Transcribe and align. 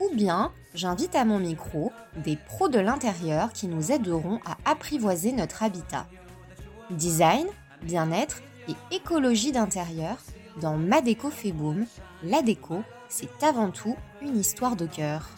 Ou 0.00 0.14
bien, 0.14 0.52
j'invite 0.74 1.14
à 1.14 1.24
mon 1.24 1.38
micro 1.38 1.92
des 2.16 2.36
pros 2.36 2.68
de 2.68 2.78
l'intérieur 2.78 3.52
qui 3.52 3.68
nous 3.68 3.92
aideront 3.92 4.40
à 4.44 4.56
apprivoiser 4.64 5.32
notre 5.32 5.62
habitat. 5.62 6.06
Design, 6.90 7.46
bien-être 7.82 8.42
et 8.68 8.96
écologie 8.96 9.52
d'intérieur, 9.52 10.16
dans 10.60 10.76
Ma 10.76 11.00
déco 11.00 11.30
fait 11.30 11.52
boom, 11.52 11.86
la 12.22 12.42
déco, 12.42 12.82
c'est 13.08 13.42
avant 13.42 13.70
tout 13.70 13.96
une 14.20 14.36
histoire 14.36 14.76
de 14.76 14.86
cœur. 14.86 15.28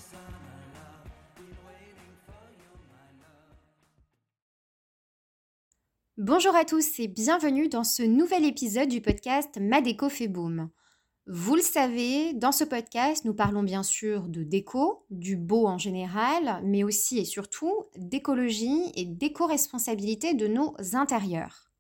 Bonjour 6.19 6.57
à 6.57 6.65
tous 6.65 6.99
et 6.99 7.09
bienvenue 7.09 7.69
dans 7.69 7.85
ce 7.85 8.03
nouvel 8.03 8.47
épisode 8.47 8.89
du 8.89 9.03
podcast 9.03 9.59
Ma 9.61 9.83
déco 9.83 10.09
fait 10.09 10.29
boom. 10.29 10.71
Vous 11.29 11.57
le 11.57 11.63
savez, 11.63 12.35
dans 12.35 12.53
ce 12.53 12.63
podcast, 12.63 13.25
nous 13.25 13.35
parlons 13.35 13.65
bien 13.65 13.83
sûr 13.83 14.29
de 14.29 14.45
déco, 14.45 15.05
du 15.11 15.37
beau 15.37 15.67
en 15.67 15.77
général, 15.77 16.61
mais 16.63 16.85
aussi 16.85 17.19
et 17.19 17.25
surtout 17.25 17.83
d'écologie 17.97 18.93
et 18.95 19.05
d'éco-responsabilité 19.05 20.35
de 20.35 20.47
nos 20.47 20.77
intérieurs. 20.93 21.73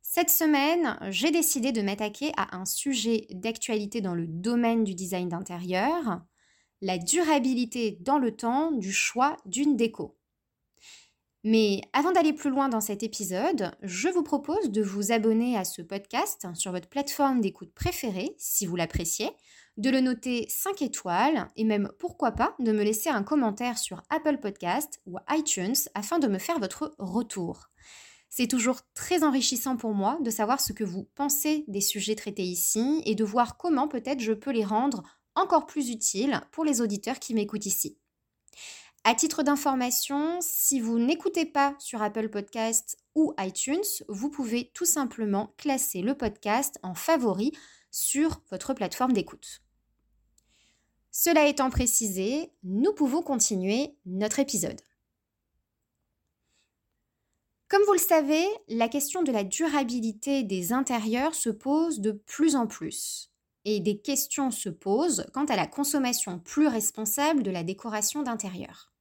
Cette 0.00 0.30
semaine, 0.30 0.96
j'ai 1.10 1.30
décidé 1.30 1.72
de 1.72 1.82
m'attaquer 1.82 2.32
à 2.38 2.56
un 2.56 2.64
sujet 2.64 3.26
d'actualité 3.32 4.00
dans 4.00 4.14
le 4.14 4.26
domaine 4.26 4.82
du 4.82 4.94
design 4.94 5.28
d'intérieur, 5.28 6.22
la 6.80 6.96
durabilité 6.96 7.98
dans 8.00 8.18
le 8.18 8.34
temps 8.34 8.70
du 8.70 8.92
choix 8.92 9.36
d'une 9.44 9.76
déco. 9.76 10.16
Mais 11.46 11.82
avant 11.92 12.10
d'aller 12.10 12.32
plus 12.32 12.48
loin 12.48 12.70
dans 12.70 12.80
cet 12.80 13.02
épisode, 13.02 13.70
je 13.82 14.08
vous 14.08 14.22
propose 14.22 14.70
de 14.70 14.82
vous 14.82 15.12
abonner 15.12 15.58
à 15.58 15.64
ce 15.64 15.82
podcast 15.82 16.46
sur 16.54 16.72
votre 16.72 16.88
plateforme 16.88 17.42
d'écoute 17.42 17.70
préférée 17.74 18.34
si 18.38 18.64
vous 18.64 18.76
l'appréciez, 18.76 19.30
de 19.76 19.90
le 19.90 20.00
noter 20.00 20.46
5 20.48 20.80
étoiles 20.80 21.50
et 21.56 21.64
même 21.64 21.92
pourquoi 21.98 22.32
pas 22.32 22.54
de 22.60 22.72
me 22.72 22.82
laisser 22.82 23.10
un 23.10 23.22
commentaire 23.22 23.76
sur 23.76 24.02
Apple 24.08 24.38
Podcast 24.38 25.02
ou 25.04 25.18
iTunes 25.30 25.74
afin 25.94 26.18
de 26.18 26.28
me 26.28 26.38
faire 26.38 26.58
votre 26.58 26.94
retour. 26.98 27.68
C'est 28.30 28.48
toujours 28.48 28.80
très 28.94 29.22
enrichissant 29.22 29.76
pour 29.76 29.92
moi 29.92 30.16
de 30.22 30.30
savoir 30.30 30.62
ce 30.62 30.72
que 30.72 30.82
vous 30.82 31.06
pensez 31.14 31.66
des 31.68 31.82
sujets 31.82 32.16
traités 32.16 32.42
ici 32.42 33.02
et 33.04 33.14
de 33.14 33.24
voir 33.24 33.58
comment 33.58 33.86
peut-être 33.86 34.20
je 34.20 34.32
peux 34.32 34.50
les 34.50 34.64
rendre 34.64 35.02
encore 35.34 35.66
plus 35.66 35.90
utiles 35.90 36.40
pour 36.52 36.64
les 36.64 36.80
auditeurs 36.80 37.18
qui 37.18 37.34
m'écoutent 37.34 37.66
ici. 37.66 37.98
À 39.06 39.14
titre 39.14 39.42
d'information, 39.42 40.38
si 40.40 40.80
vous 40.80 40.98
n'écoutez 40.98 41.44
pas 41.44 41.74
sur 41.78 42.00
Apple 42.00 42.30
Podcast 42.30 42.96
ou 43.14 43.34
iTunes, 43.38 43.84
vous 44.08 44.30
pouvez 44.30 44.70
tout 44.72 44.86
simplement 44.86 45.52
classer 45.58 46.00
le 46.00 46.14
podcast 46.14 46.78
en 46.82 46.94
favori 46.94 47.52
sur 47.90 48.40
votre 48.50 48.72
plateforme 48.72 49.12
d'écoute. 49.12 49.62
Cela 51.10 51.46
étant 51.48 51.68
précisé, 51.68 52.50
nous 52.62 52.94
pouvons 52.94 53.20
continuer 53.20 53.94
notre 54.06 54.38
épisode. 54.38 54.80
Comme 57.68 57.82
vous 57.86 57.92
le 57.92 57.98
savez, 57.98 58.46
la 58.68 58.88
question 58.88 59.22
de 59.22 59.32
la 59.32 59.44
durabilité 59.44 60.44
des 60.44 60.72
intérieurs 60.72 61.34
se 61.34 61.50
pose 61.50 62.00
de 62.00 62.12
plus 62.12 62.56
en 62.56 62.66
plus 62.66 63.30
et 63.66 63.80
des 63.80 63.98
questions 63.98 64.50
se 64.50 64.70
posent 64.70 65.26
quant 65.34 65.44
à 65.44 65.56
la 65.56 65.66
consommation 65.66 66.38
plus 66.38 66.68
responsable 66.68 67.42
de 67.42 67.50
la 67.50 67.64
décoration 67.64 68.22
d'intérieur. 68.22 68.93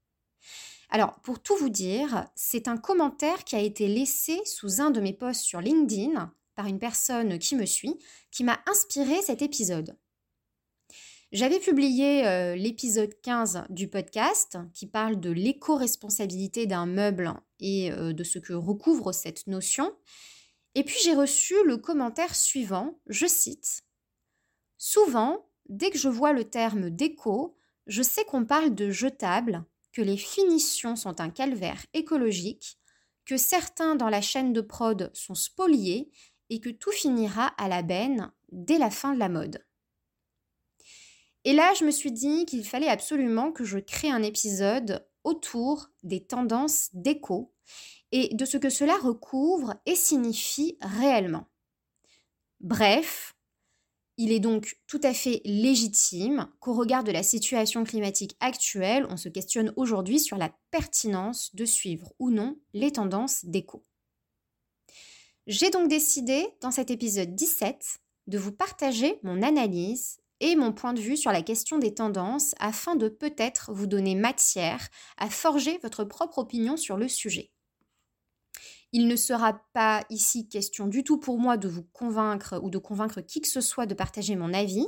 Alors, 0.90 1.20
pour 1.22 1.42
tout 1.42 1.56
vous 1.56 1.70
dire, 1.70 2.28
c'est 2.36 2.68
un 2.68 2.78
commentaire 2.78 3.44
qui 3.44 3.56
a 3.56 3.60
été 3.60 3.88
laissé 3.88 4.40
sous 4.46 4.80
un 4.80 4.92
de 4.92 5.02
mes 5.02 5.14
posts 5.14 5.42
sur 5.42 5.60
LinkedIn 5.60 6.32
par 6.56 6.68
une 6.68 6.80
personne 6.80 7.40
qui 7.40 7.56
me 7.56 7.66
suit, 7.66 7.98
qui 8.32 8.44
m'a 8.44 8.60
inspiré 8.68 9.22
cet 9.22 9.42
épisode. 9.42 9.98
J'avais 11.32 11.60
publié 11.60 12.28
euh, 12.28 12.56
l'épisode 12.56 13.20
15 13.24 13.64
du 13.70 13.88
podcast 13.88 14.60
qui 14.72 14.86
parle 14.86 15.20
de 15.20 15.32
l'éco-responsabilité 15.32 16.68
d'un 16.68 16.86
meuble 16.86 17.34
et 17.60 17.92
euh, 17.92 18.14
de 18.14 18.24
ce 18.24 18.38
que 18.38 18.54
recouvre 18.54 19.12
cette 19.14 19.48
notion. 19.48 19.92
Et 20.76 20.84
puis 20.84 20.98
j'ai 21.04 21.16
reçu 21.16 21.56
le 21.66 21.78
commentaire 21.78 22.36
suivant, 22.36 23.00
je 23.08 23.26
cite 23.26 23.82
Souvent, 24.78 25.50
dès 25.70 25.90
que 25.90 25.98
je 25.98 26.10
vois 26.10 26.34
le 26.34 26.44
terme 26.44 26.92
déco, 26.92 27.58
je 27.88 28.04
sais 28.04 28.26
qu'on 28.26 28.46
parle 28.46 28.76
de 28.76 28.92
jetable 28.92 29.66
que 29.94 30.02
les 30.02 30.18
finitions 30.18 30.96
sont 30.96 31.22
un 31.22 31.30
calvaire 31.30 31.86
écologique, 31.94 32.78
que 33.26 33.38
certains 33.38 33.96
dans 33.96 34.10
la 34.10 34.22
chaîne 34.22 34.52
de 34.52 34.62
prod 34.62 35.10
sont 35.14 35.36
spoliés 35.36 36.12
et 36.50 36.60
que 36.60 36.70
tout 36.70 36.92
finira 36.92 37.48
à 37.58 37.70
la 37.70 37.84
benne 37.84 38.32
dès 38.52 38.78
la 38.78 38.90
fin 38.90 39.14
de 39.14 39.20
la 39.20 39.30
mode. 39.30 39.66
Et 41.46 41.54
là, 41.54 41.74
je 41.78 41.86
me 41.86 41.92
suis 41.92 42.12
dit 42.12 42.46
qu'il 42.46 42.66
fallait 42.66 42.90
absolument 42.90 43.52
que 43.52 43.64
je 43.64 43.80
crée 43.80 44.10
un 44.10 44.24
épisode 44.24 45.06
autour 45.24 45.90
des 46.04 46.26
tendances 46.26 46.90
déco 46.94 47.54
et 48.12 48.34
de 48.34 48.46
ce 48.46 48.58
que 48.58 48.70
cela 48.70 48.98
recouvre 48.98 49.76
et 49.86 49.96
signifie 49.96 50.78
réellement. 50.82 51.48
Bref, 52.60 53.33
il 54.18 54.32
est 54.32 54.40
donc 54.40 54.78
tout 54.88 55.00
à 55.04 55.14
fait 55.14 55.42
légitime 55.44 56.48
qu'au 56.60 56.74
regard 56.74 57.04
de 57.04 57.12
la 57.12 57.24
situation 57.24 57.84
climatique 57.84 58.36
actuelle, 58.40 59.08
on 59.10 59.18
se 59.18 59.30
questionne 59.30 59.74
aujourd'hui 59.76 60.20
sur 60.20 60.38
la 60.38 60.52
pertinence 60.72 61.54
de 61.56 61.66
suivre 61.66 62.14
ou 62.20 62.30
non 62.30 62.58
les 62.74 62.92
tendances 62.92 63.46
d'éco. 63.46 63.86
J'ai 65.48 65.72
donc 65.72 65.90
décidé, 65.90 66.46
dans 66.62 66.72
cet 66.72 66.92
épisode 66.92 67.36
17, 67.36 68.00
de 68.28 68.38
vous 68.38 68.54
partager 68.54 69.20
mon 69.24 69.42
analyse 69.42 70.20
et 70.40 70.56
mon 70.56 70.74
point 70.74 70.94
de 70.94 71.02
vue 71.02 71.18
sur 71.18 71.32
la 71.32 71.42
question 71.42 71.80
des 71.80 71.94
tendances 71.94 72.54
afin 72.60 72.96
de 72.96 73.10
peut-être 73.10 73.72
vous 73.74 73.88
donner 73.88 74.16
matière 74.16 74.90
à 75.18 75.30
forger 75.30 75.80
votre 75.82 76.04
propre 76.04 76.40
opinion 76.40 76.78
sur 76.78 76.98
le 76.98 77.08
sujet. 77.08 77.53
Il 78.96 79.08
ne 79.08 79.16
sera 79.16 79.60
pas 79.74 80.06
ici 80.12 80.48
question 80.48 80.86
du 80.86 81.04
tout 81.04 81.18
pour 81.18 81.40
moi 81.40 81.58
de 81.58 81.68
vous 81.68 81.82
convaincre 81.82 82.60
ou 82.62 82.70
de 82.70 82.78
convaincre 82.78 83.22
qui 83.22 83.42
que 83.42 83.48
ce 83.48 83.60
soit 83.60 83.88
de 83.88 83.96
partager 83.96 84.36
mon 84.36 84.54
avis, 84.54 84.86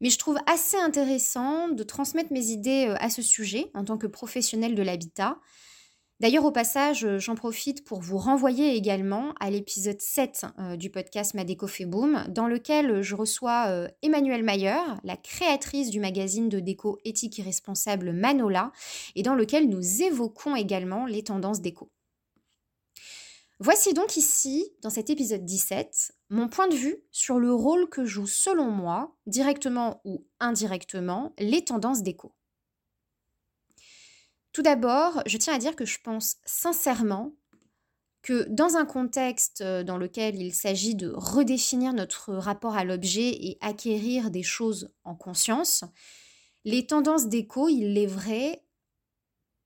mais 0.00 0.10
je 0.10 0.18
trouve 0.18 0.38
assez 0.46 0.76
intéressant 0.76 1.68
de 1.68 1.82
transmettre 1.84 2.32
mes 2.32 2.46
idées 2.46 2.86
euh, 2.88 2.96
à 2.98 3.10
ce 3.10 3.22
sujet 3.22 3.70
en 3.74 3.84
tant 3.84 3.96
que 3.96 4.08
professionnel 4.08 4.74
de 4.74 4.82
l'habitat. 4.82 5.38
D'ailleurs, 6.18 6.44
au 6.44 6.50
passage, 6.50 7.04
euh, 7.04 7.20
j'en 7.20 7.36
profite 7.36 7.84
pour 7.84 8.00
vous 8.00 8.18
renvoyer 8.18 8.74
également 8.74 9.32
à 9.38 9.50
l'épisode 9.50 10.00
7 10.00 10.46
euh, 10.58 10.76
du 10.76 10.90
podcast 10.90 11.34
Madeco 11.34 11.68
fait 11.68 11.84
boom, 11.84 12.24
dans 12.28 12.48
lequel 12.48 13.02
je 13.02 13.14
reçois 13.14 13.88
Emmanuelle 14.02 14.42
Mayer, 14.42 14.80
la 15.04 15.16
créatrice 15.16 15.90
du 15.90 16.00
magazine 16.00 16.48
de 16.48 16.58
déco 16.58 16.98
éthique 17.04 17.38
et 17.38 17.42
responsable 17.42 18.12
Manola, 18.12 18.72
et 19.14 19.22
dans 19.22 19.36
lequel 19.36 19.68
nous 19.68 20.02
évoquons 20.02 20.56
également 20.56 21.06
les 21.06 21.22
tendances 21.22 21.60
déco. 21.60 21.88
Voici 23.60 23.92
donc 23.92 24.16
ici, 24.16 24.72
dans 24.82 24.90
cet 24.90 25.10
épisode 25.10 25.44
17, 25.44 26.12
mon 26.30 26.48
point 26.48 26.68
de 26.68 26.76
vue 26.76 27.02
sur 27.10 27.40
le 27.40 27.52
rôle 27.52 27.88
que 27.88 28.04
jouent 28.04 28.28
selon 28.28 28.70
moi, 28.70 29.16
directement 29.26 30.00
ou 30.04 30.24
indirectement, 30.38 31.34
les 31.38 31.64
tendances 31.64 32.04
d'écho. 32.04 32.32
Tout 34.52 34.62
d'abord, 34.62 35.22
je 35.26 35.38
tiens 35.38 35.54
à 35.54 35.58
dire 35.58 35.74
que 35.74 35.84
je 35.84 35.98
pense 36.00 36.36
sincèrement 36.44 37.32
que 38.22 38.46
dans 38.48 38.76
un 38.76 38.86
contexte 38.86 39.62
dans 39.62 39.98
lequel 39.98 40.40
il 40.40 40.54
s'agit 40.54 40.94
de 40.94 41.10
redéfinir 41.12 41.92
notre 41.92 42.34
rapport 42.34 42.76
à 42.76 42.84
l'objet 42.84 43.30
et 43.30 43.58
acquérir 43.60 44.30
des 44.30 44.44
choses 44.44 44.92
en 45.02 45.16
conscience, 45.16 45.82
les 46.64 46.86
tendances 46.86 47.26
d'écho, 47.26 47.68
il 47.68 47.98
est 47.98 48.06
vrai, 48.06 48.64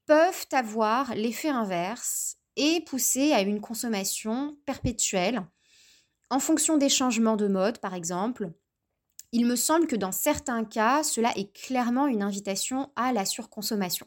peuvent 0.06 0.46
avoir 0.52 1.14
l'effet 1.14 1.48
inverse 1.48 2.38
et 2.56 2.80
pousser 2.82 3.32
à 3.32 3.40
une 3.40 3.60
consommation 3.60 4.56
perpétuelle 4.66 5.46
en 6.30 6.40
fonction 6.40 6.78
des 6.78 6.88
changements 6.88 7.36
de 7.36 7.46
mode, 7.46 7.78
par 7.78 7.94
exemple. 7.94 8.52
Il 9.32 9.46
me 9.46 9.56
semble 9.56 9.86
que 9.86 9.96
dans 9.96 10.12
certains 10.12 10.64
cas, 10.64 11.02
cela 11.02 11.32
est 11.36 11.52
clairement 11.52 12.06
une 12.06 12.22
invitation 12.22 12.90
à 12.96 13.12
la 13.12 13.24
surconsommation. 13.24 14.06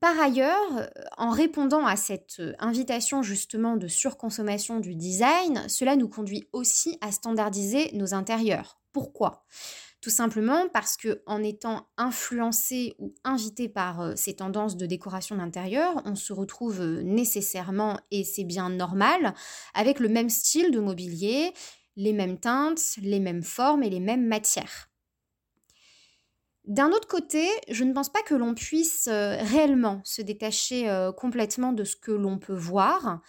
Par 0.00 0.20
ailleurs, 0.20 0.90
en 1.16 1.30
répondant 1.30 1.84
à 1.84 1.96
cette 1.96 2.42
invitation 2.58 3.22
justement 3.22 3.76
de 3.76 3.88
surconsommation 3.88 4.80
du 4.80 4.94
design, 4.94 5.66
cela 5.68 5.96
nous 5.96 6.08
conduit 6.08 6.48
aussi 6.52 6.98
à 7.00 7.10
standardiser 7.10 7.90
nos 7.94 8.14
intérieurs. 8.14 8.80
Pourquoi? 8.92 9.44
Tout 10.00 10.10
simplement 10.10 10.68
parce 10.68 10.96
que 10.96 11.22
en 11.26 11.42
étant 11.42 11.88
influencé 11.96 12.94
ou 13.00 13.14
invité 13.24 13.68
par 13.68 14.00
euh, 14.00 14.12
ces 14.14 14.36
tendances 14.36 14.76
de 14.76 14.86
décoration 14.86 15.36
d'intérieur, 15.36 16.00
on 16.04 16.14
se 16.14 16.32
retrouve 16.32 16.80
euh, 16.80 17.02
nécessairement, 17.02 17.98
et 18.12 18.22
c'est 18.22 18.44
bien 18.44 18.70
normal, 18.70 19.34
avec 19.74 19.98
le 19.98 20.08
même 20.08 20.30
style 20.30 20.70
de 20.70 20.78
mobilier, 20.78 21.52
les 21.96 22.12
mêmes 22.12 22.38
teintes, 22.38 22.80
les 23.02 23.18
mêmes 23.18 23.42
formes 23.42 23.82
et 23.82 23.90
les 23.90 23.98
mêmes 23.98 24.24
matières. 24.24 24.88
D'un 26.64 26.92
autre 26.92 27.08
côté, 27.08 27.48
je 27.68 27.82
ne 27.82 27.92
pense 27.92 28.10
pas 28.10 28.22
que 28.22 28.34
l'on 28.36 28.54
puisse 28.54 29.08
euh, 29.08 29.36
réellement 29.40 30.00
se 30.04 30.22
détacher 30.22 31.10
complètement 31.16 31.72
de 31.72 31.82
ce 31.82 31.96
que 31.96 32.12
l'on 32.12 32.38
peut 32.38 32.54
voir 32.54 33.20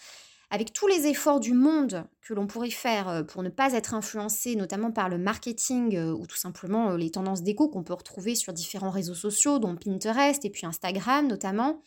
avec 0.52 0.74
tous 0.74 0.88
les 0.88 1.08
efforts 1.08 1.40
du 1.40 1.54
monde 1.54 2.06
que 2.22 2.34
l'on 2.34 2.48
pourrait 2.48 2.70
faire 2.70 3.08
euh, 3.08 3.24
pour 3.24 3.44
ne 3.44 3.50
pas 3.50 3.74
être 3.74 3.94
influencé, 3.94 4.56
notamment 4.56 4.92
par 4.92 5.10
le 5.10 5.18
marketing 5.18 5.96
euh, 5.96 6.12
ou 6.12 6.26
tout 6.26 6.38
simplement 6.38 6.92
euh, 6.92 6.98
les 6.98 7.12
tendances 7.12 7.44
d'écho 7.44 7.70
qu'on 7.70 7.84
peut 7.84 7.94
retrouver 7.94 8.36
sur 8.36 8.54
différents 8.54 8.90
réseaux 8.90 9.16
sociaux, 9.16 9.60
dont 9.60 9.76
Pinterest 9.76 10.44
et 10.44 10.50
puis 10.50 10.66
Instagram 10.66 11.28
notamment, 11.28 11.82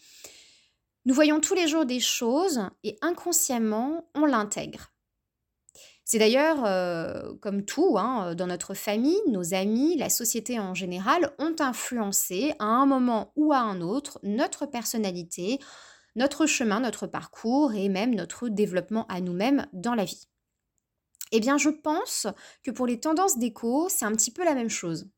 nous 1.05 1.15
voyons 1.15 1.41
tous 1.41 1.55
les 1.55 1.67
jours 1.67 1.87
des 1.87 1.99
choses 1.99 2.61
et 2.85 2.97
inconsciemment, 3.03 4.09
on 4.15 4.25
l'intègre. 4.25 4.91
C'est 6.05 6.19
d'ailleurs, 6.19 7.39
comme 7.41 7.65
tout, 7.65 7.97
hein, 7.97 8.35
dans 8.35 8.47
notre 8.47 8.75
famille, 8.75 9.19
nos 9.29 9.55
amis, 9.55 9.97
la 9.97 10.11
société 10.11 10.61
en 10.61 10.75
général, 10.75 11.33
ont 11.39 11.55
influencé 11.59 12.55
à 12.59 12.67
un 12.67 12.87
moment 12.87 13.33
ou 13.35 13.53
à 13.53 13.59
un 13.59 13.81
autre 13.81 14.21
notre 14.23 14.67
personnalité, 14.67 15.59
notre 16.15 16.47
chemin, 16.47 16.81
notre 16.81 17.07
parcours 17.07 17.75
et 17.75 17.89
même 17.89 18.15
notre 18.15 18.49
développement 18.49 19.07
à 19.09 19.21
nous-mêmes 19.21 19.67
dans 19.73 19.95
la 19.95 20.05
vie. 20.05 20.29
Eh 21.33 21.41
bien, 21.41 21.57
je 21.57 21.71
pense 21.71 22.27
que 22.63 22.71
pour 22.71 22.87
les 22.87 23.01
tendances 23.01 23.39
d'écho, 23.39 23.89
c'est 23.89 24.05
un 24.05 24.13
petit 24.13 24.31
peu 24.31 24.45
la 24.45 24.55
même 24.55 24.69
chose. 24.69 25.09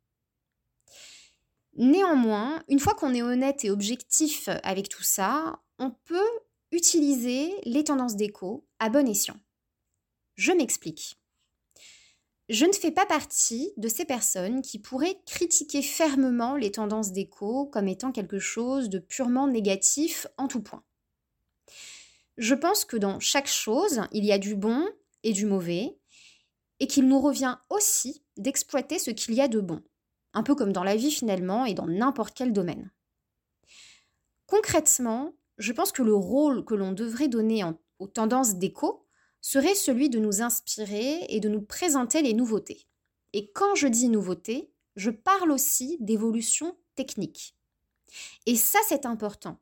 Néanmoins, 1.76 2.62
une 2.68 2.78
fois 2.78 2.94
qu'on 2.94 3.14
est 3.14 3.22
honnête 3.22 3.64
et 3.64 3.70
objectif 3.70 4.48
avec 4.62 4.88
tout 4.88 5.02
ça, 5.02 5.60
on 5.78 5.90
peut 5.90 6.30
utiliser 6.70 7.52
les 7.64 7.82
tendances 7.82 8.14
d'écho 8.14 8.64
à 8.78 8.90
bon 8.90 9.08
escient. 9.08 9.36
Je 10.36 10.52
m'explique. 10.52 11.16
Je 12.50 12.66
ne 12.66 12.72
fais 12.72 12.90
pas 12.90 13.06
partie 13.06 13.72
de 13.78 13.88
ces 13.88 14.04
personnes 14.04 14.60
qui 14.60 14.78
pourraient 14.78 15.18
critiquer 15.24 15.80
fermement 15.80 16.56
les 16.56 16.70
tendances 16.70 17.12
d'écho 17.12 17.66
comme 17.66 17.88
étant 17.88 18.12
quelque 18.12 18.38
chose 18.38 18.90
de 18.90 18.98
purement 18.98 19.48
négatif 19.48 20.26
en 20.36 20.46
tout 20.46 20.60
point. 20.60 20.84
Je 22.36 22.54
pense 22.54 22.84
que 22.84 22.98
dans 22.98 23.18
chaque 23.20 23.46
chose, 23.46 24.02
il 24.12 24.24
y 24.24 24.32
a 24.32 24.38
du 24.38 24.56
bon 24.56 24.86
et 25.22 25.32
du 25.32 25.46
mauvais, 25.46 25.96
et 26.80 26.86
qu'il 26.86 27.08
nous 27.08 27.20
revient 27.20 27.56
aussi 27.70 28.22
d'exploiter 28.36 28.98
ce 28.98 29.10
qu'il 29.10 29.34
y 29.34 29.40
a 29.40 29.48
de 29.48 29.60
bon, 29.60 29.82
un 30.34 30.42
peu 30.42 30.54
comme 30.54 30.72
dans 30.72 30.84
la 30.84 30.96
vie 30.96 31.12
finalement 31.12 31.64
et 31.64 31.72
dans 31.72 31.86
n'importe 31.86 32.34
quel 32.36 32.52
domaine. 32.52 32.90
Concrètement, 34.46 35.32
je 35.56 35.72
pense 35.72 35.92
que 35.92 36.02
le 36.02 36.14
rôle 36.14 36.64
que 36.64 36.74
l'on 36.74 36.92
devrait 36.92 37.28
donner 37.28 37.64
aux 37.98 38.08
tendances 38.08 38.56
d'écho 38.56 39.03
serait 39.44 39.74
celui 39.74 40.08
de 40.08 40.18
nous 40.18 40.40
inspirer 40.40 41.26
et 41.28 41.38
de 41.38 41.50
nous 41.50 41.60
présenter 41.60 42.22
les 42.22 42.32
nouveautés. 42.32 42.86
Et 43.34 43.50
quand 43.52 43.74
je 43.74 43.86
dis 43.88 44.08
nouveautés, 44.08 44.72
je 44.96 45.10
parle 45.10 45.50
aussi 45.50 45.98
d'évolution 46.00 46.74
technique. 46.94 47.54
Et 48.46 48.56
ça, 48.56 48.78
c'est 48.88 49.04
important. 49.04 49.60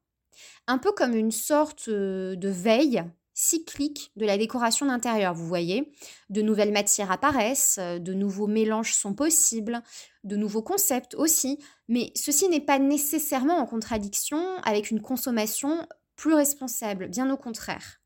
Un 0.69 0.79
peu 0.79 0.93
comme 0.93 1.17
une 1.17 1.33
sorte 1.33 1.89
euh, 1.89 2.37
de 2.37 2.49
veille 2.49 3.03
cyclique 3.35 4.13
de 4.15 4.25
la 4.25 4.39
décoration 4.39 4.87
d'intérieur, 4.87 5.35
vous 5.35 5.49
voyez. 5.49 5.93
De 6.31 6.43
nouvelles 6.43 6.73
matières 6.73 7.11
apparaissent, 7.11 7.79
euh, 7.81 7.99
de 7.99 8.15
nouveaux 8.15 8.47
mélanges 8.47 8.95
sont 8.95 9.15
possibles, 9.15 9.83
de 10.23 10.37
nouveaux 10.37 10.63
concepts 10.63 11.17
aussi, 11.17 11.59
mais 11.89 12.13
ceci 12.15 12.49
n'est 12.49 12.61
pas 12.61 12.79
nécessairement 12.79 13.59
en 13.59 13.67
contradiction 13.67 14.41
avec 14.63 14.93
une 14.93 15.03
consommation 15.03 15.89
plus 16.15 16.35
responsable, 16.35 17.09
bien 17.09 17.33
au 17.33 17.37
contraire. 17.37 18.02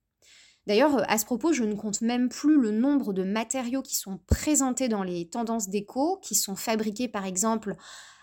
D'ailleurs, 0.67 1.09
à 1.09 1.17
ce 1.19 1.25
propos, 1.25 1.53
je 1.53 1.63
ne 1.63 1.75
compte 1.75 2.01
même 2.01 2.29
plus 2.29 2.61
le 2.61 2.73
nombre 2.73 3.13
de 3.13 3.23
matériaux 3.23 3.83
qui 3.83 3.95
sont 3.95 4.19
présentés 4.27 4.89
dans 4.89 5.05
les 5.05 5.29
tendances 5.29 5.69
déco, 5.69 6.19
qui 6.23 6.35
sont 6.35 6.57
fabriqués 6.57 7.09
par 7.09 7.25
exemple 7.25 7.77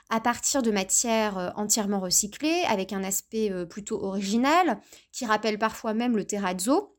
à 0.10 0.20
partir 0.20 0.62
de 0.62 0.70
matières 0.70 1.38
euh, 1.38 1.50
entièrement 1.56 2.00
recyclées, 2.00 2.64
avec 2.68 2.94
un 2.94 3.04
aspect 3.04 3.52
euh, 3.52 3.66
plutôt 3.66 4.04
original, 4.04 4.80
qui 5.12 5.26
rappelle 5.26 5.58
parfois 5.58 5.94
même 5.94 6.16
le 6.16 6.26
terrazzo, 6.26 6.96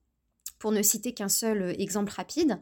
pour 0.58 0.73
ne 0.73 0.82
citer 0.82 1.12
qu'un 1.12 1.29
seul 1.29 1.62
euh, 1.62 1.75
exemple 1.79 2.12
rapide. 2.12 2.58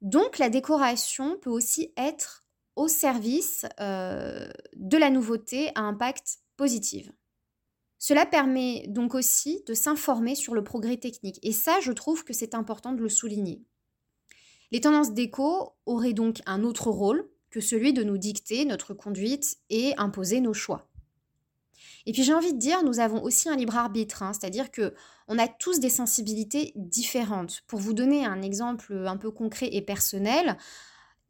Donc 0.00 0.38
la 0.38 0.48
décoration 0.48 1.36
peut 1.42 1.50
aussi 1.50 1.92
être 1.96 2.44
au 2.74 2.88
service 2.88 3.66
de 3.78 4.96
la 4.96 5.10
nouveauté 5.10 5.72
à 5.74 5.82
impact 5.82 6.38
positif. 6.56 7.10
Cela 8.00 8.24
permet 8.24 8.86
donc 8.88 9.14
aussi 9.14 9.62
de 9.66 9.74
s'informer 9.74 10.34
sur 10.34 10.54
le 10.54 10.64
progrès 10.64 10.96
technique. 10.96 11.38
Et 11.42 11.52
ça, 11.52 11.78
je 11.82 11.92
trouve 11.92 12.24
que 12.24 12.32
c'est 12.32 12.54
important 12.54 12.92
de 12.92 13.02
le 13.02 13.10
souligner. 13.10 13.62
Les 14.72 14.80
tendances 14.80 15.12
d'éco 15.12 15.74
auraient 15.84 16.14
donc 16.14 16.40
un 16.46 16.64
autre 16.64 16.90
rôle 16.90 17.28
que 17.50 17.60
celui 17.60 17.92
de 17.92 18.02
nous 18.02 18.16
dicter 18.16 18.64
notre 18.64 18.94
conduite 18.94 19.58
et 19.68 19.94
imposer 19.98 20.40
nos 20.40 20.54
choix. 20.54 20.88
Et 22.06 22.12
puis 22.12 22.22
j'ai 22.22 22.32
envie 22.32 22.54
de 22.54 22.58
dire, 22.58 22.82
nous 22.84 23.00
avons 23.00 23.22
aussi 23.22 23.50
un 23.50 23.56
libre 23.56 23.76
arbitre, 23.76 24.22
hein, 24.22 24.32
c'est-à-dire 24.32 24.70
que 24.70 24.94
on 25.28 25.38
a 25.38 25.46
tous 25.46 25.78
des 25.78 25.90
sensibilités 25.90 26.72
différentes. 26.76 27.62
Pour 27.66 27.80
vous 27.80 27.92
donner 27.92 28.24
un 28.24 28.40
exemple 28.40 29.04
un 29.06 29.18
peu 29.18 29.30
concret 29.30 29.68
et 29.72 29.82
personnel, 29.82 30.56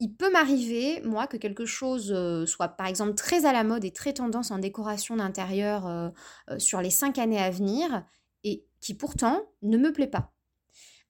il 0.01 0.15
peut 0.15 0.31
m'arriver, 0.31 1.03
moi, 1.03 1.27
que 1.27 1.37
quelque 1.37 1.67
chose 1.67 2.11
euh, 2.11 2.47
soit 2.47 2.69
par 2.69 2.87
exemple 2.87 3.15
très 3.15 3.45
à 3.45 3.53
la 3.53 3.65
mode 3.65 3.85
et 3.85 3.93
très 3.93 4.15
tendance 4.15 4.51
en 4.51 4.59
décoration 4.59 5.17
d'intérieur 5.17 5.87
euh, 5.87 6.09
euh, 6.49 6.59
sur 6.59 6.81
les 6.81 6.91
cinq 6.91 7.19
années 7.19 7.41
à 7.41 7.51
venir 7.51 8.05
et 8.43 8.65
qui 8.81 8.95
pourtant 8.95 9.43
ne 9.61 9.77
me 9.77 9.93
plaît 9.93 10.07
pas. 10.07 10.33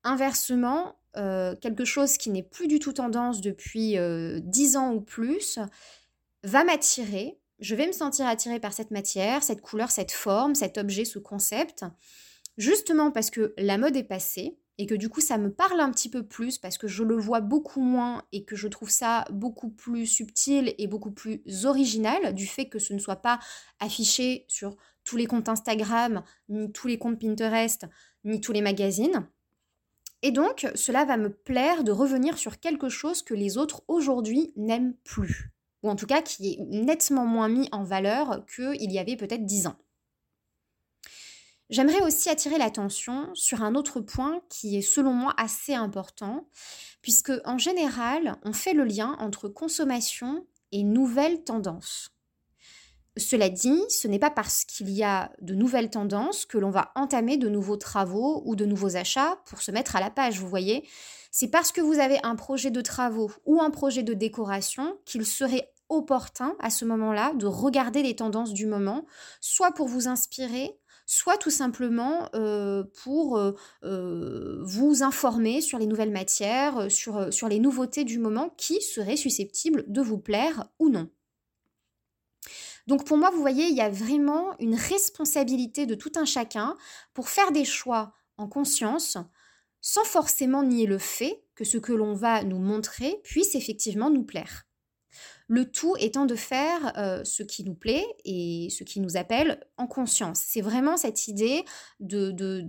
Inversement, 0.02 0.96
quelque 1.14 1.84
chose 1.84 2.16
qui 2.16 2.30
n'est 2.30 2.42
plus 2.42 2.68
du 2.68 2.78
tout 2.78 2.92
tendance 2.92 3.40
depuis 3.40 3.96
dix 4.42 4.76
ans 4.76 4.94
ou 4.94 5.00
plus 5.00 5.58
va 6.42 6.64
m'attirer. 6.64 7.38
Je 7.58 7.74
vais 7.74 7.86
me 7.86 7.92
sentir 7.92 8.26
attirée 8.26 8.60
par 8.60 8.72
cette 8.72 8.90
matière, 8.90 9.42
cette 9.42 9.60
couleur, 9.60 9.90
cette 9.90 10.12
forme, 10.12 10.54
cet 10.54 10.78
objet, 10.78 11.04
ce 11.04 11.18
concept, 11.18 11.84
justement 12.56 13.10
parce 13.10 13.30
que 13.30 13.52
la 13.58 13.76
mode 13.76 13.96
est 13.96 14.04
passée, 14.04 14.56
et 14.80 14.86
que 14.86 14.94
du 14.94 15.10
coup 15.10 15.20
ça 15.20 15.36
me 15.36 15.52
parle 15.52 15.78
un 15.78 15.90
petit 15.90 16.08
peu 16.08 16.22
plus 16.22 16.56
parce 16.56 16.78
que 16.78 16.88
je 16.88 17.04
le 17.04 17.14
vois 17.14 17.42
beaucoup 17.42 17.82
moins 17.82 18.24
et 18.32 18.44
que 18.44 18.56
je 18.56 18.66
trouve 18.66 18.88
ça 18.88 19.26
beaucoup 19.30 19.68
plus 19.68 20.06
subtil 20.06 20.74
et 20.78 20.86
beaucoup 20.86 21.10
plus 21.10 21.42
original 21.66 22.34
du 22.34 22.46
fait 22.46 22.70
que 22.70 22.78
ce 22.78 22.94
ne 22.94 22.98
soit 22.98 23.20
pas 23.20 23.40
affiché 23.78 24.46
sur 24.48 24.78
tous 25.04 25.18
les 25.18 25.26
comptes 25.26 25.50
Instagram, 25.50 26.22
ni 26.48 26.72
tous 26.72 26.88
les 26.88 26.98
comptes 26.98 27.20
Pinterest, 27.20 27.84
ni 28.24 28.40
tous 28.40 28.52
les 28.52 28.62
magazines. 28.62 29.28
Et 30.22 30.30
donc 30.30 30.66
cela 30.74 31.04
va 31.04 31.18
me 31.18 31.28
plaire 31.28 31.84
de 31.84 31.92
revenir 31.92 32.38
sur 32.38 32.58
quelque 32.58 32.88
chose 32.88 33.20
que 33.20 33.34
les 33.34 33.58
autres 33.58 33.82
aujourd'hui 33.86 34.54
n'aiment 34.56 34.94
plus, 35.04 35.50
ou 35.82 35.90
en 35.90 35.96
tout 35.96 36.06
cas 36.06 36.22
qui 36.22 36.54
est 36.54 36.58
nettement 36.70 37.26
moins 37.26 37.50
mis 37.50 37.68
en 37.72 37.84
valeur 37.84 38.46
qu'il 38.46 38.90
y 38.90 38.98
avait 38.98 39.16
peut-être 39.16 39.44
dix 39.44 39.66
ans. 39.66 39.76
J'aimerais 41.70 42.02
aussi 42.02 42.28
attirer 42.28 42.58
l'attention 42.58 43.30
sur 43.34 43.62
un 43.62 43.76
autre 43.76 44.00
point 44.00 44.40
qui 44.48 44.76
est 44.76 44.82
selon 44.82 45.12
moi 45.12 45.32
assez 45.36 45.72
important, 45.72 46.48
puisque 47.00 47.32
en 47.44 47.58
général, 47.58 48.36
on 48.42 48.52
fait 48.52 48.72
le 48.72 48.82
lien 48.82 49.16
entre 49.20 49.48
consommation 49.48 50.44
et 50.72 50.82
nouvelles 50.82 51.44
tendances. 51.44 52.10
Cela 53.16 53.50
dit, 53.50 53.80
ce 53.88 54.08
n'est 54.08 54.18
pas 54.18 54.30
parce 54.30 54.64
qu'il 54.64 54.90
y 54.90 55.04
a 55.04 55.30
de 55.40 55.54
nouvelles 55.54 55.90
tendances 55.90 56.44
que 56.44 56.58
l'on 56.58 56.70
va 56.70 56.90
entamer 56.96 57.36
de 57.36 57.48
nouveaux 57.48 57.76
travaux 57.76 58.42
ou 58.46 58.56
de 58.56 58.64
nouveaux 58.64 58.96
achats 58.96 59.40
pour 59.46 59.62
se 59.62 59.70
mettre 59.70 59.94
à 59.94 60.00
la 60.00 60.10
page, 60.10 60.40
vous 60.40 60.48
voyez. 60.48 60.88
C'est 61.30 61.50
parce 61.50 61.70
que 61.70 61.80
vous 61.80 62.00
avez 62.00 62.18
un 62.24 62.34
projet 62.34 62.72
de 62.72 62.80
travaux 62.80 63.30
ou 63.46 63.60
un 63.60 63.70
projet 63.70 64.02
de 64.02 64.14
décoration 64.14 64.98
qu'il 65.04 65.24
serait 65.24 65.72
opportun 65.88 66.56
à 66.60 66.70
ce 66.70 66.84
moment-là 66.84 67.32
de 67.34 67.46
regarder 67.46 68.02
les 68.02 68.16
tendances 68.16 68.52
du 68.52 68.66
moment, 68.66 69.06
soit 69.40 69.72
pour 69.72 69.86
vous 69.86 70.08
inspirer, 70.08 70.78
soit 71.12 71.38
tout 71.38 71.50
simplement 71.50 72.30
pour 73.02 73.40
vous 73.82 75.02
informer 75.02 75.60
sur 75.60 75.78
les 75.78 75.86
nouvelles 75.86 76.12
matières, 76.12 76.88
sur, 76.88 77.32
sur 77.32 77.48
les 77.48 77.58
nouveautés 77.58 78.04
du 78.04 78.20
moment 78.20 78.54
qui 78.56 78.80
seraient 78.80 79.16
susceptibles 79.16 79.84
de 79.88 80.00
vous 80.00 80.18
plaire 80.18 80.68
ou 80.78 80.88
non. 80.88 81.10
Donc 82.86 83.04
pour 83.04 83.18
moi, 83.18 83.30
vous 83.30 83.40
voyez, 83.40 83.66
il 83.66 83.74
y 83.74 83.80
a 83.80 83.90
vraiment 83.90 84.56
une 84.60 84.76
responsabilité 84.76 85.84
de 85.84 85.96
tout 85.96 86.12
un 86.14 86.24
chacun 86.24 86.76
pour 87.12 87.28
faire 87.28 87.50
des 87.50 87.64
choix 87.64 88.14
en 88.36 88.46
conscience, 88.46 89.18
sans 89.80 90.04
forcément 90.04 90.62
nier 90.62 90.86
le 90.86 90.98
fait 90.98 91.42
que 91.56 91.64
ce 91.64 91.78
que 91.78 91.92
l'on 91.92 92.14
va 92.14 92.44
nous 92.44 92.58
montrer 92.60 93.20
puisse 93.24 93.56
effectivement 93.56 94.10
nous 94.10 94.24
plaire. 94.24 94.69
Le 95.50 95.68
tout 95.68 95.96
étant 95.98 96.26
de 96.26 96.36
faire 96.36 96.92
euh, 96.96 97.24
ce 97.24 97.42
qui 97.42 97.64
nous 97.64 97.74
plaît 97.74 98.06
et 98.24 98.68
ce 98.70 98.84
qui 98.84 99.00
nous 99.00 99.16
appelle 99.16 99.60
en 99.78 99.88
conscience. 99.88 100.38
C'est 100.38 100.60
vraiment 100.60 100.96
cette 100.96 101.26
idée 101.26 101.64
de, 101.98 102.62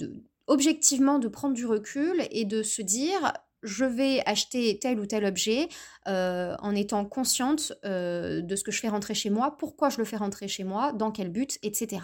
objectivement 0.47 1.19
de 1.19 1.27
prendre 1.27 1.53
du 1.53 1.67
recul 1.67 2.23
et 2.31 2.43
de 2.43 2.63
se 2.63 2.81
dire 2.81 3.33
je 3.61 3.85
vais 3.85 4.23
acheter 4.25 4.79
tel 4.79 4.99
ou 4.99 5.05
tel 5.05 5.25
objet 5.25 5.69
euh, 6.07 6.55
en 6.57 6.73
étant 6.73 7.05
consciente 7.05 7.71
euh, 7.85 8.41
de 8.41 8.55
ce 8.55 8.63
que 8.63 8.71
je 8.71 8.79
fais 8.79 8.89
rentrer 8.89 9.13
chez 9.13 9.29
moi, 9.29 9.57
pourquoi 9.59 9.89
je 9.89 9.99
le 9.99 10.03
fais 10.03 10.17
rentrer 10.17 10.47
chez 10.47 10.63
moi, 10.63 10.91
dans 10.91 11.11
quel 11.11 11.29
but, 11.29 11.59
etc. 11.61 12.01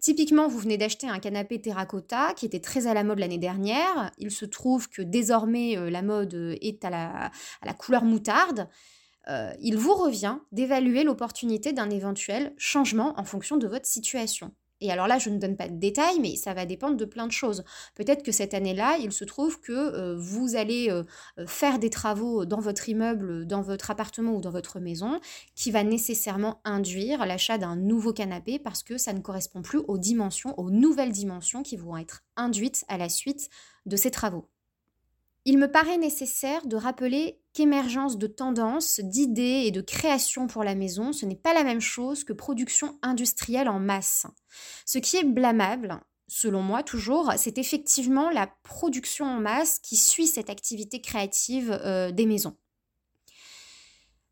Typiquement, 0.00 0.48
vous 0.48 0.58
venez 0.58 0.76
d'acheter 0.76 1.06
un 1.08 1.20
canapé 1.20 1.60
terracotta 1.60 2.34
qui 2.34 2.46
était 2.46 2.58
très 2.58 2.88
à 2.88 2.94
la 2.94 3.04
mode 3.04 3.20
l'année 3.20 3.38
dernière. 3.38 4.10
Il 4.18 4.32
se 4.32 4.44
trouve 4.44 4.88
que 4.88 5.02
désormais 5.02 5.76
la 5.88 6.02
mode 6.02 6.34
est 6.60 6.84
à 6.84 7.30
la 7.62 7.74
couleur 7.74 8.02
moutarde. 8.02 8.66
Il 9.60 9.76
vous 9.76 9.94
revient 9.94 10.38
d'évaluer 10.52 11.04
l'opportunité 11.04 11.72
d'un 11.72 11.90
éventuel 11.90 12.52
changement 12.56 13.14
en 13.18 13.24
fonction 13.24 13.56
de 13.56 13.66
votre 13.66 13.86
situation. 13.86 14.52
Et 14.80 14.90
alors 14.90 15.06
là, 15.06 15.18
je 15.18 15.28
ne 15.28 15.38
donne 15.38 15.56
pas 15.56 15.68
de 15.68 15.78
détails, 15.78 16.20
mais 16.20 16.36
ça 16.36 16.54
va 16.54 16.64
dépendre 16.64 16.96
de 16.96 17.04
plein 17.04 17.26
de 17.26 17.32
choses. 17.32 17.64
Peut-être 17.94 18.22
que 18.22 18.32
cette 18.32 18.54
année-là, 18.54 18.96
il 18.98 19.12
se 19.12 19.24
trouve 19.24 19.60
que 19.60 19.72
euh, 19.72 20.16
vous 20.18 20.56
allez 20.56 20.88
euh, 20.90 21.02
euh, 21.38 21.46
faire 21.46 21.78
des 21.78 21.90
travaux 21.90 22.46
dans 22.46 22.60
votre 22.60 22.88
immeuble, 22.88 23.46
dans 23.46 23.60
votre 23.60 23.90
appartement 23.90 24.32
ou 24.32 24.40
dans 24.40 24.50
votre 24.50 24.80
maison, 24.80 25.20
qui 25.54 25.70
va 25.70 25.84
nécessairement 25.84 26.60
induire 26.64 27.26
l'achat 27.26 27.58
d'un 27.58 27.76
nouveau 27.76 28.12
canapé 28.12 28.58
parce 28.58 28.82
que 28.82 28.96
ça 28.96 29.12
ne 29.12 29.20
correspond 29.20 29.60
plus 29.60 29.80
aux 29.86 29.98
dimensions, 29.98 30.58
aux 30.58 30.70
nouvelles 30.70 31.12
dimensions 31.12 31.62
qui 31.62 31.76
vont 31.76 31.96
être 31.96 32.22
induites 32.36 32.84
à 32.88 32.96
la 32.96 33.10
suite 33.10 33.50
de 33.84 33.96
ces 33.96 34.10
travaux. 34.10 34.48
Il 35.46 35.58
me 35.58 35.70
paraît 35.70 35.96
nécessaire 35.96 36.66
de 36.66 36.76
rappeler 36.76 37.40
qu'émergence 37.54 38.18
de 38.18 38.26
tendances, 38.26 39.00
d'idées 39.00 39.62
et 39.64 39.70
de 39.70 39.80
créations 39.80 40.46
pour 40.46 40.64
la 40.64 40.74
maison, 40.74 41.12
ce 41.12 41.24
n'est 41.24 41.34
pas 41.34 41.54
la 41.54 41.64
même 41.64 41.80
chose 41.80 42.24
que 42.24 42.32
production 42.32 42.98
industrielle 43.02 43.68
en 43.68 43.80
masse. 43.80 44.26
Ce 44.84 44.98
qui 44.98 45.16
est 45.16 45.24
blâmable, 45.24 46.00
selon 46.28 46.62
moi 46.62 46.82
toujours, 46.82 47.32
c'est 47.36 47.58
effectivement 47.58 48.30
la 48.30 48.48
production 48.62 49.24
en 49.24 49.40
masse 49.40 49.78
qui 49.78 49.96
suit 49.96 50.26
cette 50.26 50.50
activité 50.50 51.00
créative 51.00 51.72
euh, 51.84 52.12
des 52.12 52.26
maisons. 52.26 52.56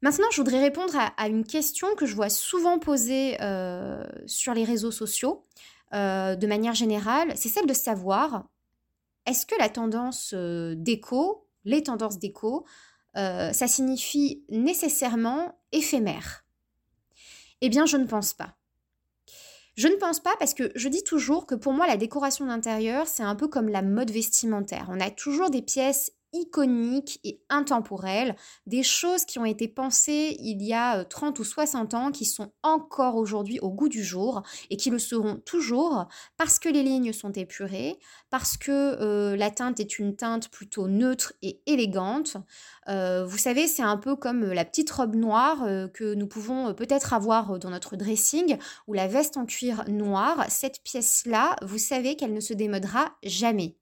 Maintenant, 0.01 0.29
je 0.31 0.37
voudrais 0.37 0.61
répondre 0.61 0.95
à, 1.17 1.27
une 1.27 1.45
question 1.45 1.89
que 1.97 2.07
je 2.07 2.15
vois 2.15 2.29
souvent 2.29 2.79
posée 2.79 3.37
euh, 3.41 4.05
sur 4.27 4.55
les 4.55 4.63
réseaux 4.63 4.93
sociaux 4.93 5.45
euh, 5.95 6.37
de 6.37 6.47
manière 6.47 6.75
générale, 6.75 7.33
c'est 7.35 7.49
celle 7.49 7.67
de 7.67 7.75
savoir 7.75 8.45
est-ce 9.29 9.47
que 9.47 9.55
la 9.59 9.69
tendance 9.69 10.33
euh, 10.35 10.75
déco, 10.77 11.47
les 11.65 11.83
tendances 11.83 12.19
déco, 12.19 12.65
euh, 13.17 13.53
ça 13.53 13.69
signifie 13.69 14.45
nécessairement 14.49 15.59
éphémère? 15.73 16.45
Eh 17.61 17.69
bien, 17.69 17.87
je 17.87 17.97
ne 17.97 18.07
pense 18.07 18.33
pas. 18.33 18.57
Je 19.77 19.87
ne 19.87 19.97
pense 19.97 20.19
pas 20.19 20.35
parce 20.39 20.55
que 20.55 20.73
je 20.75 20.89
dis 20.89 21.05
toujours 21.05 21.47
que 21.47 21.55
pour 21.55 21.73
moi, 21.73 21.87
la 21.87 21.97
décoration 21.97 22.47
d'intérieur, 22.47 23.07
c'est 23.07 23.23
un 23.23 23.37
peu 23.37 23.49
comme 23.49 23.69
la 23.69 23.83
mode 23.83 24.11
vestimentaire. 24.11 24.87
On 24.89 24.99
a 24.99 25.11
toujours 25.11 25.51
des 25.51 25.63
pièces 25.63 26.13
iconiques 26.33 27.21
et 27.25 27.41
intemporelles, 27.49 28.37
des 28.67 28.83
choses 28.83 29.25
qui 29.25 29.39
ont 29.39 29.45
été 29.45 29.69
pensées 29.69 30.37
il 30.41 30.63
y 30.63 30.75
a 30.75 31.05
30 31.05 31.39
euh, 31.39 31.43
ou 31.43 31.45
60 31.45 31.95
ans, 31.95 32.11
qui 32.11 32.25
sont 32.25 32.53
encore 32.63 33.17
aujourd'hui 33.17 33.59
au 33.61 33.71
goût 33.71 33.89
du 33.89 34.05
jour 34.05 34.43
et 34.71 34.77
qui 34.77 34.91
le 34.91 34.99
seront 34.99 35.37
toujours 35.45 36.07
parce 36.37 36.59
que 36.59 36.69
les 36.69 36.83
lignes 36.83 37.13
sont 37.13 37.33
épurées, 37.33 37.99
parce 38.31 38.57
que 38.57 38.71
euh, 38.71 39.37
la 39.37 39.51
teinte 39.51 39.81
est 39.81 39.99
une 39.99 40.17
teinte 40.17 40.51
plutôt 40.51 40.89
neutre 40.89 41.33
et 41.43 41.61
élégante. 41.67 42.37
Euh, 42.89 43.25
vous 43.25 43.39
savez, 43.39 43.67
c'est 43.67 43.83
un 43.83 43.97
peu 43.97 44.17
comme 44.17 44.45
la 44.53 44.65
petite 44.65 44.91
robe 44.91 45.15
noire 45.15 45.59
que 45.95 46.15
nous 46.15 46.27
pouvons 46.27 46.75
peut-être 46.75 47.13
avoir 47.13 47.59
dans 47.59 47.71
notre 47.71 47.97
dressing 47.97 48.59
ou 48.87 48.93
la 48.93 49.07
veste 49.07 49.37
en 49.37 49.47
cuir 49.47 49.85
noir. 49.89 50.47
Cette 50.49 50.83
pièce-là, 50.83 51.57
vous 51.63 51.79
savez 51.79 52.17
qu'elle 52.17 52.35
ne 52.35 52.41
se 52.41 52.55
démodera 52.55 53.13
jamais. 53.23 53.77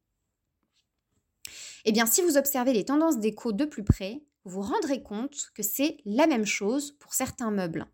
Eh 1.89 1.93
bien, 1.93 2.05
si 2.05 2.21
vous 2.21 2.37
observez 2.37 2.73
les 2.73 2.85
tendances 2.85 3.21
déco 3.21 3.53
de 3.53 3.65
plus 3.65 3.85
près, 3.85 4.21
vous 4.45 4.61
vous 4.61 4.73
rendrez 4.73 5.05
compte 5.05 5.53
que 5.55 5.63
c'est 5.63 5.99
la 6.05 6.27
même 6.27 6.45
chose 6.45 6.91
pour 6.99 7.15
certains 7.15 7.53
meubles. 7.53 7.87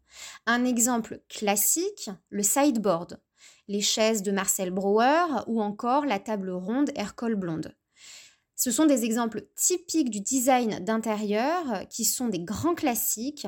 Un 0.46 0.64
exemple 0.64 1.20
classique, 1.28 2.08
le 2.30 2.42
sideboard, 2.42 3.20
les 3.68 3.82
chaises 3.82 4.22
de 4.22 4.32
Marcel 4.32 4.70
Brouwer 4.70 5.42
ou 5.46 5.60
encore 5.60 6.06
la 6.06 6.18
table 6.18 6.50
ronde 6.50 6.90
Hercole 6.94 7.34
Blonde. 7.34 7.76
Ce 8.56 8.70
sont 8.70 8.86
des 8.86 9.04
exemples 9.04 9.46
typiques 9.56 10.08
du 10.08 10.22
design 10.22 10.82
d'intérieur 10.82 11.86
qui 11.90 12.06
sont 12.06 12.28
des 12.28 12.40
grands 12.40 12.74
classiques 12.74 13.46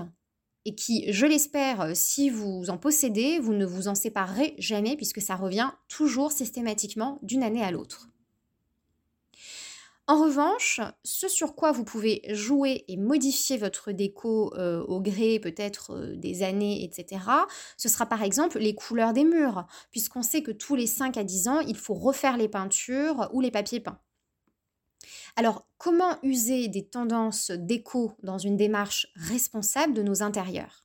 et 0.67 0.75
qui, 0.75 1.11
je 1.11 1.25
l'espère, 1.25 1.97
si 1.97 2.29
vous 2.29 2.69
en 2.69 2.77
possédez, 2.77 3.39
vous 3.39 3.55
ne 3.55 3.65
vous 3.65 3.89
en 3.89 3.95
séparerez 3.95 4.57
jamais 4.59 4.97
puisque 4.97 5.23
ça 5.23 5.37
revient 5.37 5.71
toujours 5.89 6.33
systématiquement 6.33 7.19
d'une 7.23 7.43
année 7.43 7.65
à 7.65 7.71
l'autre. 7.71 8.09
En 10.07 10.23
revanche, 10.23 10.83
ce 11.03 11.29
sur 11.29 11.55
quoi 11.55 11.73
vous 11.73 11.85
pouvez 11.85 12.21
jouer 12.29 12.85
et 12.89 12.99
modifier 12.99 13.57
votre 13.57 13.91
déco 13.91 14.53
euh, 14.55 14.85
au 14.85 15.01
gré 15.01 15.39
peut-être 15.39 15.93
euh, 15.95 16.15
des 16.15 16.43
années, 16.43 16.85
etc., 16.85 17.23
ce 17.79 17.89
sera 17.89 18.05
par 18.05 18.23
exemple 18.23 18.59
les 18.59 18.75
couleurs 18.75 19.15
des 19.15 19.25
murs, 19.25 19.67
puisqu'on 19.91 20.23
sait 20.23 20.43
que 20.43 20.51
tous 20.51 20.75
les 20.75 20.87
5 20.87 21.17
à 21.17 21.25
10 21.25 21.49
ans, 21.49 21.61
il 21.61 21.77
faut 21.77 21.95
refaire 21.95 22.37
les 22.37 22.49
peintures 22.49 23.31
ou 23.33 23.41
les 23.41 23.51
papiers 23.51 23.81
peints. 23.81 23.99
Alors, 25.37 25.67
comment 25.79 26.19
user 26.23 26.69
des 26.69 26.87
tendances 26.87 27.51
déco 27.51 28.13
dans 28.23 28.39
une 28.39 28.59
démarche 28.59 29.07
responsable 29.17 29.95
de 29.95 30.03
nos 30.03 30.23
intérieurs? 30.23 30.85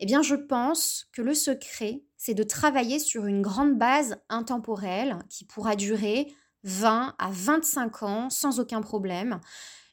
Eh 0.00 0.06
bien, 0.06 0.22
je 0.22 0.36
pense 0.36 1.06
que 1.12 1.22
le 1.22 1.34
secret, 1.34 2.02
c'est 2.16 2.34
de 2.34 2.44
travailler 2.44 2.98
sur 2.98 3.26
une 3.26 3.42
grande 3.42 3.76
base 3.76 4.16
intemporelle 4.28 5.18
qui 5.28 5.44
pourra 5.44 5.76
durer 5.76 6.32
20 6.64 7.14
à 7.18 7.28
25 7.30 8.02
ans 8.02 8.30
sans 8.30 8.60
aucun 8.60 8.80
problème. 8.80 9.40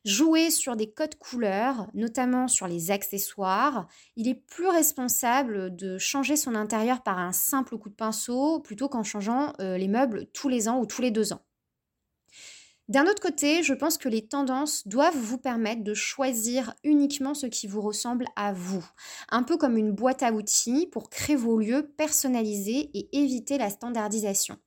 Jouer 0.05 0.51
sur 0.51 0.75
des 0.75 0.91
codes 0.91 1.15
couleurs, 1.15 1.87
notamment 1.95 2.47
sur 2.47 2.67
les 2.67 2.91
accessoires, 2.91 3.87
il 4.15 4.27
est 4.27 4.35
plus 4.35 4.67
responsable 4.67 5.75
de 5.75 5.97
changer 5.97 6.35
son 6.35 6.53
intérieur 6.53 7.01
par 7.01 7.17
un 7.17 7.31
simple 7.31 7.75
coup 7.79 7.89
de 7.89 7.95
pinceau 7.95 8.59
plutôt 8.59 8.87
qu'en 8.87 9.01
changeant 9.01 9.53
euh, 9.59 9.77
les 9.77 9.87
meubles 9.87 10.27
tous 10.31 10.47
les 10.47 10.67
ans 10.67 10.79
ou 10.79 10.85
tous 10.85 11.01
les 11.01 11.09
deux 11.09 11.33
ans. 11.33 11.41
D'un 12.87 13.07
autre 13.07 13.19
côté, 13.19 13.63
je 13.63 13.73
pense 13.73 13.97
que 13.97 14.07
les 14.07 14.27
tendances 14.27 14.87
doivent 14.87 15.17
vous 15.17 15.39
permettre 15.39 15.83
de 15.83 15.95
choisir 15.95 16.75
uniquement 16.83 17.33
ce 17.33 17.47
qui 17.47 17.65
vous 17.65 17.81
ressemble 17.81 18.25
à 18.35 18.53
vous, 18.53 18.85
un 19.29 19.41
peu 19.41 19.57
comme 19.57 19.75
une 19.75 19.91
boîte 19.91 20.21
à 20.21 20.31
outils 20.31 20.85
pour 20.91 21.09
créer 21.09 21.35
vos 21.35 21.57
lieux 21.57 21.91
personnalisés 21.97 22.91
et 22.93 23.09
éviter 23.17 23.57
la 23.57 23.71
standardisation. 23.71 24.59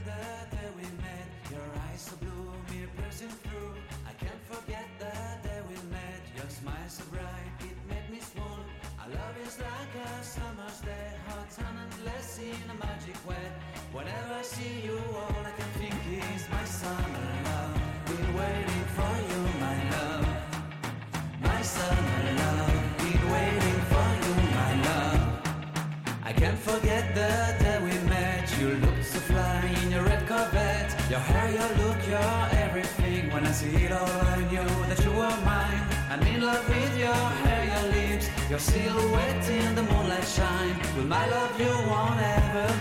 Your 29.93 30.03
red 30.03 30.27
Corvette. 30.27 30.91
Your 31.09 31.19
hair, 31.19 31.47
your 31.57 31.71
look, 31.85 31.99
your 32.07 32.35
everything. 32.65 33.31
When 33.31 33.45
I 33.45 33.51
see 33.51 33.75
it 33.85 33.91
all, 33.91 34.21
I 34.35 34.37
knew 34.51 34.69
that 34.89 34.99
you 35.05 35.11
were 35.11 35.37
mine. 35.45 35.83
I'm 36.09 36.21
in 36.33 36.41
love 36.41 36.67
with 36.67 36.97
your 36.97 37.23
hair, 37.43 37.63
your 37.73 37.85
lips, 37.97 38.27
your 38.49 38.59
silhouette 38.59 39.49
in 39.49 39.75
the 39.75 39.83
moonlight 39.83 40.25
shine. 40.25 40.75
With 40.95 41.07
my 41.07 41.25
love, 41.29 41.59
you 41.59 41.73
won't 41.89 42.19
ever 42.19 42.72